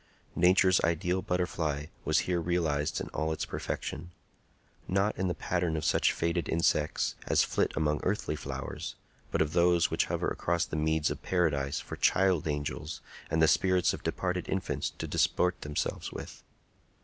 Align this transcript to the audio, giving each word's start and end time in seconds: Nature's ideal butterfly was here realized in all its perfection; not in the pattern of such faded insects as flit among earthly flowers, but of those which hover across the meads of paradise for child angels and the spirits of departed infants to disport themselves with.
Nature's 0.35 0.81
ideal 0.81 1.21
butterfly 1.21 1.85
was 2.05 2.21
here 2.21 2.41
realized 2.41 2.99
in 2.99 3.07
all 3.09 3.31
its 3.31 3.45
perfection; 3.45 4.09
not 4.87 5.15
in 5.15 5.27
the 5.27 5.35
pattern 5.35 5.77
of 5.77 5.85
such 5.85 6.11
faded 6.11 6.49
insects 6.49 7.13
as 7.27 7.43
flit 7.43 7.71
among 7.77 7.99
earthly 8.01 8.35
flowers, 8.35 8.95
but 9.29 9.43
of 9.43 9.53
those 9.53 9.91
which 9.91 10.05
hover 10.05 10.29
across 10.29 10.65
the 10.65 10.75
meads 10.75 11.11
of 11.11 11.21
paradise 11.21 11.79
for 11.79 11.97
child 11.97 12.47
angels 12.47 12.99
and 13.29 13.43
the 13.43 13.47
spirits 13.47 13.93
of 13.93 14.01
departed 14.01 14.49
infants 14.49 14.89
to 14.89 15.07
disport 15.07 15.61
themselves 15.61 16.11
with. 16.11 16.41